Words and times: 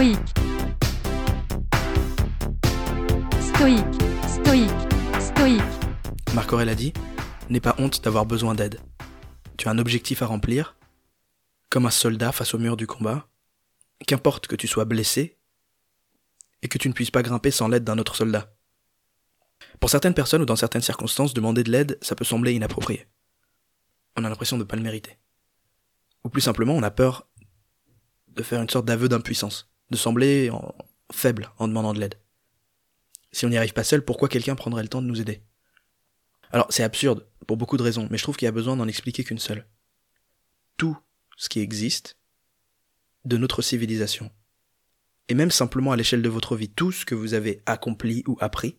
Stoïque. 0.00 0.18
Stoïque. 3.42 4.72
Stoïque. 5.20 5.62
Marc 6.32 6.50
Aurèle 6.54 6.70
a 6.70 6.74
dit 6.74 6.94
N'aie 7.50 7.60
pas 7.60 7.74
honte 7.76 8.02
d'avoir 8.02 8.24
besoin 8.24 8.54
d'aide. 8.54 8.80
Tu 9.58 9.68
as 9.68 9.72
un 9.72 9.76
objectif 9.76 10.22
à 10.22 10.26
remplir, 10.26 10.78
comme 11.68 11.84
un 11.84 11.90
soldat 11.90 12.32
face 12.32 12.54
au 12.54 12.58
mur 12.58 12.78
du 12.78 12.86
combat. 12.86 13.28
Qu'importe 14.06 14.46
que 14.46 14.56
tu 14.56 14.66
sois 14.66 14.86
blessé 14.86 15.36
et 16.62 16.68
que 16.68 16.78
tu 16.78 16.88
ne 16.88 16.94
puisses 16.94 17.10
pas 17.10 17.22
grimper 17.22 17.50
sans 17.50 17.68
l'aide 17.68 17.84
d'un 17.84 17.98
autre 17.98 18.16
soldat. 18.16 18.54
Pour 19.80 19.90
certaines 19.90 20.14
personnes 20.14 20.40
ou 20.40 20.46
dans 20.46 20.56
certaines 20.56 20.80
circonstances, 20.80 21.34
demander 21.34 21.62
de 21.62 21.70
l'aide, 21.70 21.98
ça 22.00 22.14
peut 22.14 22.24
sembler 22.24 22.54
inapproprié. 22.54 23.06
On 24.16 24.24
a 24.24 24.30
l'impression 24.30 24.56
de 24.56 24.62
ne 24.62 24.66
pas 24.66 24.76
le 24.76 24.82
mériter. 24.82 25.18
Ou 26.24 26.30
plus 26.30 26.40
simplement, 26.40 26.72
on 26.72 26.82
a 26.82 26.90
peur 26.90 27.28
de 28.28 28.42
faire 28.42 28.62
une 28.62 28.70
sorte 28.70 28.86
d'aveu 28.86 29.10
d'impuissance, 29.10 29.70
de 29.90 29.96
sembler 29.96 30.50
faible 31.12 31.50
en 31.58 31.68
demandant 31.68 31.92
de 31.92 32.00
l'aide. 32.00 32.16
Si 33.32 33.46
on 33.46 33.48
n'y 33.48 33.56
arrive 33.56 33.72
pas 33.72 33.84
seul, 33.84 34.04
pourquoi 34.04 34.28
quelqu'un 34.28 34.56
prendrait 34.56 34.82
le 34.82 34.88
temps 34.88 35.02
de 35.02 35.06
nous 35.06 35.20
aider? 35.20 35.42
Alors, 36.52 36.66
c'est 36.70 36.82
absurde, 36.82 37.26
pour 37.46 37.56
beaucoup 37.56 37.76
de 37.76 37.82
raisons, 37.82 38.08
mais 38.10 38.18
je 38.18 38.22
trouve 38.22 38.36
qu'il 38.36 38.46
y 38.46 38.48
a 38.48 38.52
besoin 38.52 38.76
d'en 38.76 38.88
expliquer 38.88 39.22
qu'une 39.22 39.38
seule. 39.38 39.66
Tout 40.76 40.96
ce 41.36 41.48
qui 41.48 41.60
existe 41.60 42.16
de 43.24 43.36
notre 43.36 43.62
civilisation, 43.62 44.30
et 45.28 45.34
même 45.34 45.52
simplement 45.52 45.92
à 45.92 45.96
l'échelle 45.96 46.22
de 46.22 46.28
votre 46.28 46.56
vie, 46.56 46.68
tout 46.68 46.90
ce 46.90 47.04
que 47.04 47.14
vous 47.14 47.34
avez 47.34 47.62
accompli 47.66 48.24
ou 48.26 48.36
appris, 48.40 48.78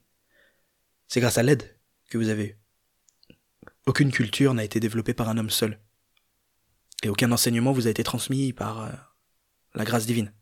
c'est 1.07 1.21
grâce 1.21 1.37
à 1.37 1.43
l'aide 1.43 1.77
que 2.09 2.17
vous 2.17 2.27
avez 2.27 2.45
eue. 2.45 2.57
Aucune 3.85 4.11
culture 4.11 4.53
n'a 4.53 4.63
été 4.63 4.79
développée 4.79 5.13
par 5.13 5.29
un 5.29 5.37
homme 5.37 5.49
seul. 5.49 5.79
Et 7.03 7.09
aucun 7.09 7.31
enseignement 7.31 7.71
vous 7.71 7.87
a 7.87 7.89
été 7.89 8.03
transmis 8.03 8.53
par 8.53 8.81
euh, 8.83 8.91
la 9.73 9.85
grâce 9.85 10.05
divine. 10.05 10.33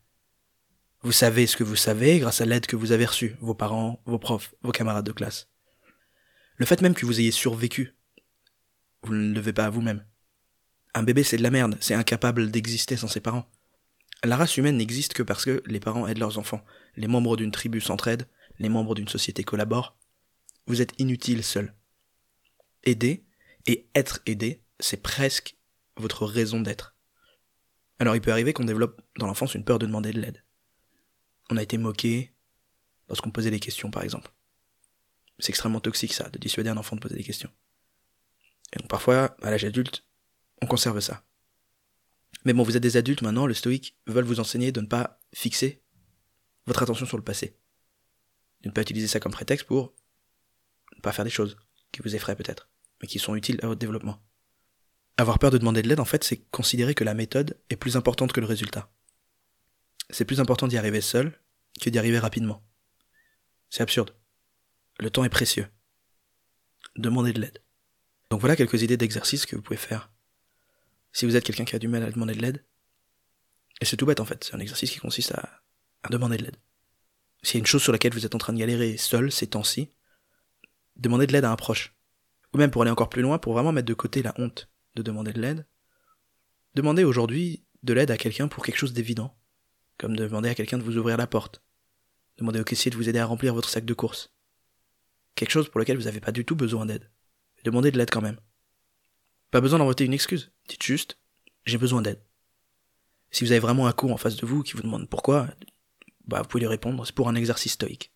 Vous 1.02 1.12
savez 1.12 1.46
ce 1.46 1.56
que 1.56 1.64
vous 1.64 1.76
savez 1.76 2.18
grâce 2.18 2.42
à 2.42 2.44
l'aide 2.44 2.66
que 2.66 2.76
vous 2.76 2.92
avez 2.92 3.06
reçue, 3.06 3.34
vos 3.40 3.54
parents, 3.54 4.02
vos 4.04 4.18
profs, 4.18 4.54
vos 4.60 4.70
camarades 4.70 5.06
de 5.06 5.12
classe. 5.12 5.48
Le 6.56 6.66
fait 6.66 6.82
même 6.82 6.94
que 6.94 7.06
vous 7.06 7.20
ayez 7.20 7.30
survécu, 7.30 7.94
vous 9.02 9.14
ne 9.14 9.28
le 9.28 9.34
devez 9.34 9.54
pas 9.54 9.64
à 9.64 9.70
vous-même. 9.70 10.04
Un 10.92 11.02
bébé 11.02 11.22
c'est 11.22 11.38
de 11.38 11.42
la 11.42 11.50
merde, 11.50 11.78
c'est 11.80 11.94
incapable 11.94 12.50
d'exister 12.50 12.98
sans 12.98 13.08
ses 13.08 13.20
parents. 13.20 13.48
La 14.24 14.36
race 14.36 14.58
humaine 14.58 14.76
n'existe 14.76 15.14
que 15.14 15.22
parce 15.22 15.46
que 15.46 15.62
les 15.64 15.80
parents 15.80 16.06
aident 16.06 16.18
leurs 16.18 16.36
enfants, 16.36 16.62
les 16.96 17.06
membres 17.06 17.38
d'une 17.38 17.50
tribu 17.50 17.80
s'entraident, 17.80 18.28
les 18.58 18.68
membres 18.68 18.94
d'une 18.94 19.08
société 19.08 19.42
collaborent. 19.42 19.96
Vous 20.66 20.82
êtes 20.82 20.92
inutile 20.98 21.42
seul. 21.42 21.74
Aider 22.84 23.24
et 23.66 23.88
être 23.94 24.20
aidé, 24.26 24.62
c'est 24.80 25.02
presque 25.02 25.56
votre 25.96 26.26
raison 26.26 26.60
d'être. 26.60 26.94
Alors 27.98 28.16
il 28.16 28.20
peut 28.20 28.32
arriver 28.32 28.52
qu'on 28.52 28.64
développe 28.64 29.00
dans 29.16 29.26
l'enfance 29.26 29.54
une 29.54 29.64
peur 29.64 29.78
de 29.78 29.86
demander 29.86 30.12
de 30.12 30.20
l'aide. 30.20 30.44
On 31.50 31.56
a 31.56 31.62
été 31.62 31.78
moqué 31.78 32.32
lorsqu'on 33.08 33.30
posait 33.30 33.50
des 33.50 33.60
questions, 33.60 33.90
par 33.90 34.02
exemple. 34.04 34.30
C'est 35.38 35.50
extrêmement 35.50 35.80
toxique 35.80 36.12
ça, 36.12 36.28
de 36.28 36.38
dissuader 36.38 36.70
un 36.70 36.76
enfant 36.76 36.96
de 36.96 37.00
poser 37.00 37.16
des 37.16 37.24
questions. 37.24 37.50
Et 38.72 38.78
donc 38.78 38.88
parfois, 38.88 39.36
à 39.42 39.50
l'âge 39.50 39.64
adulte, 39.64 40.04
on 40.62 40.66
conserve 40.66 41.00
ça. 41.00 41.24
Mais 42.44 42.52
bon, 42.52 42.62
vous 42.62 42.76
êtes 42.76 42.82
des 42.82 42.96
adultes 42.96 43.22
maintenant, 43.22 43.46
le 43.46 43.54
stoïque 43.54 43.96
veulent 44.06 44.24
vous 44.24 44.40
enseigner 44.40 44.70
de 44.70 44.80
ne 44.80 44.86
pas 44.86 45.18
fixer 45.34 45.82
votre 46.66 46.82
attention 46.82 47.06
sur 47.06 47.16
le 47.16 47.24
passé. 47.24 47.56
De 48.62 48.68
ne 48.68 48.74
pas 48.74 48.82
utiliser 48.82 49.08
ça 49.08 49.18
comme 49.18 49.32
prétexte 49.32 49.66
pour 49.66 49.94
ne 50.96 51.00
pas 51.00 51.12
faire 51.12 51.24
des 51.24 51.30
choses 51.30 51.56
qui 51.90 52.02
vous 52.02 52.14
effraient 52.14 52.36
peut-être, 52.36 52.68
mais 53.00 53.08
qui 53.08 53.18
sont 53.18 53.34
utiles 53.34 53.58
à 53.62 53.66
votre 53.66 53.80
développement. 53.80 54.22
Avoir 55.16 55.38
peur 55.38 55.50
de 55.50 55.58
demander 55.58 55.82
de 55.82 55.88
l'aide, 55.88 56.00
en 56.00 56.04
fait, 56.04 56.22
c'est 56.22 56.48
considérer 56.50 56.94
que 56.94 57.04
la 57.04 57.14
méthode 57.14 57.58
est 57.70 57.76
plus 57.76 57.96
importante 57.96 58.32
que 58.32 58.40
le 58.40 58.46
résultat. 58.46 58.90
C'est 60.12 60.24
plus 60.24 60.40
important 60.40 60.68
d'y 60.68 60.78
arriver 60.78 61.00
seul 61.00 61.38
que 61.80 61.90
d'y 61.90 61.98
arriver 61.98 62.18
rapidement. 62.18 62.62
C'est 63.68 63.82
absurde. 63.82 64.14
Le 64.98 65.10
temps 65.10 65.24
est 65.24 65.30
précieux. 65.30 65.68
Demandez 66.96 67.32
de 67.32 67.40
l'aide. 67.40 67.62
Donc 68.30 68.40
voilà 68.40 68.56
quelques 68.56 68.82
idées 68.82 68.96
d'exercices 68.96 69.46
que 69.46 69.56
vous 69.56 69.62
pouvez 69.62 69.76
faire. 69.76 70.10
Si 71.12 71.26
vous 71.26 71.36
êtes 71.36 71.44
quelqu'un 71.44 71.64
qui 71.64 71.76
a 71.76 71.78
du 71.78 71.88
mal 71.88 72.02
à 72.02 72.10
demander 72.10 72.34
de 72.34 72.42
l'aide, 72.42 72.64
et 73.80 73.84
c'est 73.84 73.96
tout 73.96 74.06
bête 74.06 74.20
en 74.20 74.24
fait, 74.24 74.44
c'est 74.44 74.54
un 74.54 74.60
exercice 74.60 74.90
qui 74.90 74.98
consiste 74.98 75.32
à, 75.32 75.62
demander 76.10 76.36
de 76.36 76.44
l'aide. 76.44 76.56
S'il 77.42 77.54
y 77.54 77.58
a 77.58 77.60
une 77.60 77.66
chose 77.66 77.82
sur 77.82 77.92
laquelle 77.92 78.12
vous 78.12 78.26
êtes 78.26 78.34
en 78.34 78.38
train 78.38 78.52
de 78.52 78.58
galérer 78.58 78.96
seul 78.96 79.32
ces 79.32 79.46
temps-ci, 79.46 79.90
demandez 80.96 81.26
de 81.26 81.32
l'aide 81.32 81.44
à 81.44 81.50
un 81.50 81.56
proche. 81.56 81.96
Ou 82.52 82.58
même 82.58 82.70
pour 82.70 82.82
aller 82.82 82.90
encore 82.90 83.08
plus 83.08 83.22
loin, 83.22 83.38
pour 83.38 83.54
vraiment 83.54 83.72
mettre 83.72 83.86
de 83.86 83.94
côté 83.94 84.22
la 84.22 84.34
honte 84.38 84.68
de 84.96 85.02
demander 85.02 85.32
de 85.32 85.40
l'aide, 85.40 85.66
demandez 86.74 87.04
aujourd'hui 87.04 87.64
de 87.82 87.94
l'aide 87.94 88.10
à 88.10 88.18
quelqu'un 88.18 88.48
pour 88.48 88.64
quelque 88.64 88.78
chose 88.78 88.92
d'évident, 88.92 89.36
comme 90.00 90.16
demander 90.16 90.48
à 90.48 90.54
quelqu'un 90.54 90.78
de 90.78 90.82
vous 90.82 90.96
ouvrir 90.96 91.18
la 91.18 91.26
porte, 91.26 91.62
demander 92.38 92.58
au 92.58 92.64
caissier 92.64 92.90
de 92.90 92.96
vous 92.96 93.10
aider 93.10 93.18
à 93.18 93.26
remplir 93.26 93.52
votre 93.52 93.68
sac 93.68 93.84
de 93.84 93.92
courses. 93.92 94.32
Quelque 95.34 95.50
chose 95.50 95.68
pour 95.68 95.78
lequel 95.78 95.98
vous 95.98 96.04
n'avez 96.04 96.20
pas 96.20 96.32
du 96.32 96.46
tout 96.46 96.56
besoin 96.56 96.86
d'aide. 96.86 97.10
Demandez 97.64 97.90
de 97.90 97.98
l'aide 97.98 98.10
quand 98.10 98.22
même. 98.22 98.40
Pas 99.50 99.60
besoin 99.60 99.78
d'inventer 99.78 100.06
une 100.06 100.14
excuse. 100.14 100.52
Dites 100.68 100.82
juste, 100.82 101.18
j'ai 101.66 101.76
besoin 101.76 102.00
d'aide. 102.00 102.24
Si 103.30 103.44
vous 103.44 103.52
avez 103.52 103.60
vraiment 103.60 103.86
un 103.86 103.92
coup 103.92 104.08
en 104.08 104.16
face 104.16 104.36
de 104.36 104.46
vous 104.46 104.62
qui 104.62 104.72
vous 104.72 104.82
demande 104.82 105.06
pourquoi, 105.06 105.48
bah 106.26 106.40
vous 106.40 106.48
pouvez 106.48 106.62
lui 106.62 106.68
répondre, 106.68 107.04
c'est 107.04 107.14
pour 107.14 107.28
un 107.28 107.34
exercice 107.34 107.72
stoïque. 107.72 108.10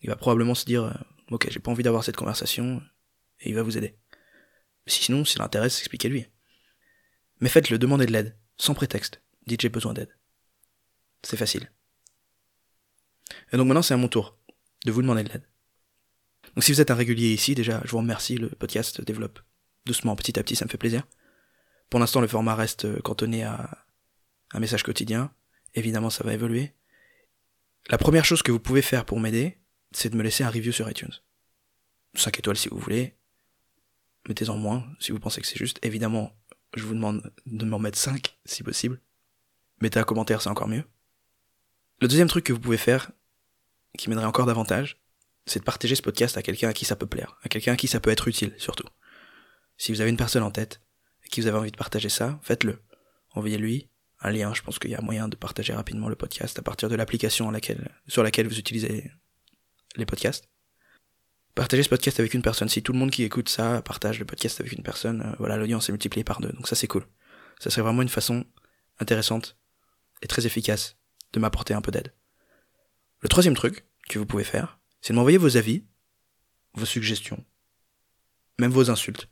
Il 0.00 0.08
va 0.08 0.16
probablement 0.16 0.56
se 0.56 0.64
dire, 0.64 0.82
euh, 0.82 0.92
ok, 1.30 1.48
j'ai 1.48 1.60
pas 1.60 1.70
envie 1.70 1.84
d'avoir 1.84 2.02
cette 2.02 2.16
conversation, 2.16 2.82
et 3.38 3.50
il 3.50 3.54
va 3.54 3.62
vous 3.62 3.78
aider. 3.78 3.96
Sinon, 4.88 5.24
s'il 5.24 5.38
l'intéresse, 5.38 5.78
expliquez-lui. 5.78 6.26
Mais 7.38 7.48
faites-le, 7.48 7.78
demandez 7.78 8.06
de 8.06 8.12
l'aide, 8.12 8.36
sans 8.56 8.74
prétexte. 8.74 9.22
Dites 9.46 9.60
j'ai 9.60 9.68
besoin 9.68 9.94
d'aide. 9.94 10.10
C'est 11.22 11.36
facile. 11.36 11.70
Et 13.52 13.56
donc 13.56 13.66
maintenant, 13.66 13.82
c'est 13.82 13.94
à 13.94 13.96
mon 13.96 14.08
tour 14.08 14.38
de 14.84 14.92
vous 14.92 15.02
demander 15.02 15.22
de 15.24 15.28
l'aide. 15.28 15.48
Donc 16.54 16.64
si 16.64 16.72
vous 16.72 16.80
êtes 16.80 16.90
un 16.90 16.94
régulier 16.94 17.32
ici, 17.32 17.54
déjà, 17.54 17.80
je 17.84 17.90
vous 17.90 17.98
remercie, 17.98 18.36
le 18.36 18.48
podcast 18.48 19.00
développe 19.00 19.40
doucement, 19.86 20.16
petit 20.16 20.38
à 20.38 20.42
petit, 20.42 20.56
ça 20.56 20.64
me 20.64 20.70
fait 20.70 20.78
plaisir. 20.78 21.04
Pour 21.90 22.00
l'instant, 22.00 22.20
le 22.20 22.26
format 22.26 22.54
reste 22.54 22.84
euh, 22.84 23.00
cantonné 23.00 23.44
à 23.44 23.84
un 24.52 24.60
message 24.60 24.82
quotidien. 24.82 25.32
Évidemment, 25.74 26.10
ça 26.10 26.24
va 26.24 26.34
évoluer. 26.34 26.74
La 27.88 27.98
première 27.98 28.24
chose 28.24 28.42
que 28.42 28.52
vous 28.52 28.60
pouvez 28.60 28.82
faire 28.82 29.04
pour 29.04 29.20
m'aider, 29.20 29.58
c'est 29.90 30.08
de 30.08 30.16
me 30.16 30.22
laisser 30.22 30.44
un 30.44 30.50
review 30.50 30.72
sur 30.72 30.88
iTunes. 30.90 31.12
5 32.14 32.38
étoiles 32.38 32.56
si 32.56 32.68
vous 32.68 32.78
voulez. 32.78 33.16
Mettez-en 34.28 34.56
moins 34.56 34.86
si 35.00 35.12
vous 35.12 35.18
pensez 35.18 35.40
que 35.40 35.46
c'est 35.46 35.58
juste. 35.58 35.78
Évidemment, 35.82 36.32
je 36.74 36.84
vous 36.84 36.94
demande 36.94 37.32
de 37.46 37.64
m'en 37.64 37.78
mettre 37.78 37.98
5 37.98 38.38
si 38.44 38.62
possible. 38.62 39.00
Mettez 39.80 39.98
un 39.98 40.04
commentaire, 40.04 40.40
c'est 40.40 40.50
encore 40.50 40.68
mieux. 40.68 40.84
Le 42.02 42.08
deuxième 42.08 42.26
truc 42.26 42.42
que 42.42 42.52
vous 42.52 42.58
pouvez 42.58 42.78
faire, 42.78 43.12
qui 43.96 44.10
m'aiderait 44.10 44.26
encore 44.26 44.46
davantage, 44.46 45.00
c'est 45.46 45.60
de 45.60 45.64
partager 45.64 45.94
ce 45.94 46.02
podcast 46.02 46.36
à 46.36 46.42
quelqu'un 46.42 46.68
à 46.68 46.72
qui 46.72 46.84
ça 46.84 46.96
peut 46.96 47.06
plaire, 47.06 47.38
à 47.44 47.48
quelqu'un 47.48 47.74
à 47.74 47.76
qui 47.76 47.86
ça 47.86 48.00
peut 48.00 48.10
être 48.10 48.26
utile 48.26 48.52
surtout. 48.58 48.88
Si 49.76 49.92
vous 49.92 50.00
avez 50.00 50.10
une 50.10 50.16
personne 50.16 50.42
en 50.42 50.50
tête 50.50 50.80
et 51.24 51.28
qui 51.28 51.40
vous 51.40 51.46
avez 51.46 51.58
envie 51.58 51.70
de 51.70 51.76
partager 51.76 52.08
ça, 52.08 52.40
faites-le. 52.42 52.82
Envoyez-lui 53.34 53.88
un 54.20 54.32
lien, 54.32 54.52
je 54.52 54.62
pense 54.62 54.80
qu'il 54.80 54.90
y 54.90 54.96
a 54.96 55.00
moyen 55.00 55.28
de 55.28 55.36
partager 55.36 55.74
rapidement 55.74 56.08
le 56.08 56.16
podcast 56.16 56.58
à 56.58 56.62
partir 56.62 56.88
de 56.88 56.96
l'application 56.96 57.52
sur 58.08 58.24
laquelle 58.24 58.48
vous 58.48 58.58
utilisez 58.58 59.12
les 59.94 60.04
podcasts. 60.04 60.48
Partagez 61.54 61.84
ce 61.84 61.88
podcast 61.88 62.18
avec 62.18 62.34
une 62.34 62.42
personne. 62.42 62.68
Si 62.68 62.82
tout 62.82 62.92
le 62.92 62.98
monde 62.98 63.12
qui 63.12 63.22
écoute 63.22 63.48
ça 63.48 63.80
partage 63.80 64.18
le 64.18 64.24
podcast 64.24 64.60
avec 64.60 64.72
une 64.72 64.82
personne, 64.82 65.20
euh, 65.20 65.36
voilà, 65.38 65.56
l'audience 65.56 65.88
est 65.88 65.92
multipliée 65.92 66.24
par 66.24 66.40
deux. 66.40 66.50
Donc 66.50 66.66
ça 66.66 66.74
c'est 66.74 66.88
cool. 66.88 67.06
Ça 67.60 67.70
serait 67.70 67.82
vraiment 67.82 68.02
une 68.02 68.08
façon 68.08 68.44
intéressante 68.98 69.56
et 70.20 70.26
très 70.26 70.46
efficace 70.46 70.96
de 71.32 71.40
m'apporter 71.40 71.74
un 71.74 71.80
peu 71.80 71.90
d'aide. 71.90 72.12
Le 73.20 73.28
troisième 73.28 73.54
truc 73.54 73.84
que 74.08 74.18
vous 74.18 74.26
pouvez 74.26 74.44
faire, 74.44 74.78
c'est 75.00 75.12
de 75.12 75.16
m'envoyer 75.16 75.38
vos 75.38 75.56
avis, 75.56 75.84
vos 76.74 76.86
suggestions, 76.86 77.44
même 78.58 78.70
vos 78.70 78.90
insultes, 78.90 79.28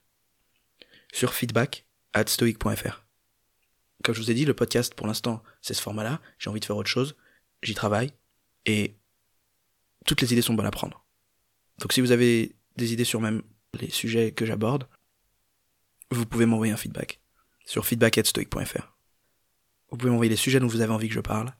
sur 1.12 1.34
feedback 1.34 1.86
at 2.12 2.26
stoic.fr. 2.26 3.04
Comme 4.02 4.14
je 4.14 4.20
vous 4.20 4.30
ai 4.30 4.34
dit, 4.34 4.44
le 4.44 4.54
podcast 4.54 4.94
pour 4.94 5.06
l'instant 5.06 5.42
c'est 5.60 5.74
ce 5.74 5.82
format-là, 5.82 6.20
j'ai 6.38 6.50
envie 6.50 6.60
de 6.60 6.64
faire 6.64 6.76
autre 6.76 6.88
chose, 6.88 7.16
j'y 7.62 7.74
travaille, 7.74 8.12
et 8.66 8.96
toutes 10.06 10.20
les 10.20 10.32
idées 10.32 10.42
sont 10.42 10.54
bonnes 10.54 10.66
à 10.66 10.70
prendre. 10.70 11.04
Donc 11.78 11.92
si 11.92 12.00
vous 12.00 12.12
avez 12.12 12.56
des 12.76 12.92
idées 12.92 13.04
sur 13.04 13.20
même 13.20 13.42
les 13.74 13.90
sujets 13.90 14.32
que 14.32 14.46
j'aborde, 14.46 14.88
vous 16.10 16.26
pouvez 16.26 16.46
m'envoyer 16.46 16.72
un 16.72 16.76
feedback 16.76 17.20
sur 17.64 17.86
feedback@stoic.fr. 17.86 18.96
Vous 19.90 19.96
pouvez 19.96 20.10
m'envoyer 20.10 20.30
les 20.30 20.36
sujets 20.36 20.60
dont 20.60 20.66
vous 20.66 20.80
avez 20.80 20.92
envie 20.92 21.08
que 21.08 21.14
je 21.14 21.20
parle. 21.20 21.54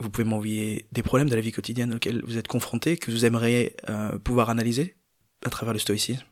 Vous 0.00 0.10
pouvez 0.10 0.24
m'envoyer 0.24 0.86
des 0.92 1.02
problèmes 1.02 1.28
de 1.28 1.34
la 1.34 1.40
vie 1.40 1.52
quotidienne 1.52 1.94
auxquels 1.94 2.22
vous 2.24 2.38
êtes 2.38 2.48
confrontés, 2.48 2.96
que 2.96 3.10
vous 3.10 3.26
aimeriez 3.26 3.76
euh, 3.88 4.18
pouvoir 4.18 4.48
analyser 4.50 4.96
à 5.44 5.50
travers 5.50 5.74
le 5.74 5.78
stoïcisme? 5.78 6.24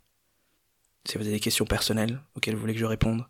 Si 1.05 1.17
vous 1.17 1.23
avez 1.23 1.33
des 1.33 1.41
questions 1.41 1.67
personnelles 1.67 2.21
auxquelles 2.35 2.55
vous 2.55 2.61
voulez 2.61 2.73
que 2.73 2.81
je 2.81 2.87
réponde, 2.87 3.27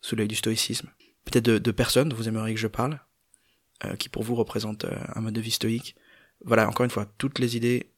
sous 0.00 0.16
l'œil 0.16 0.28
du 0.28 0.36
stoïcisme. 0.36 0.88
Peut-être 1.24 1.44
de, 1.44 1.58
de 1.58 1.70
personnes 1.70 2.08
dont 2.08 2.16
vous 2.16 2.28
aimeriez 2.28 2.54
que 2.54 2.60
je 2.60 2.66
parle, 2.66 3.00
euh, 3.84 3.96
qui 3.96 4.08
pour 4.08 4.22
vous 4.22 4.34
représentent 4.34 4.84
euh, 4.84 4.98
un 5.14 5.20
mode 5.20 5.34
de 5.34 5.40
vie 5.40 5.50
stoïque. 5.50 5.96
Voilà, 6.44 6.68
encore 6.68 6.84
une 6.84 6.90
fois, 6.90 7.06
toutes 7.18 7.38
les 7.38 7.56
idées, 7.56 7.92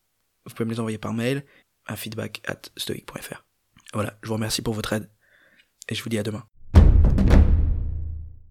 vous 0.44 0.54
pouvez 0.54 0.64
me 0.64 0.72
les 0.72 0.81
envoyer 0.81 0.99
par 0.99 1.12
mail 1.12 1.44
à 1.87 1.96
feedback 1.96 2.40
at 2.46 2.62
stoic.fr. 2.76 3.44
Voilà, 3.93 4.19
je 4.22 4.28
vous 4.28 4.34
remercie 4.34 4.62
pour 4.62 4.75
votre 4.75 4.93
aide 4.93 5.10
et 5.88 5.94
je 5.94 6.02
vous 6.02 6.08
dis 6.08 6.19
à 6.19 6.22
demain. 6.22 6.44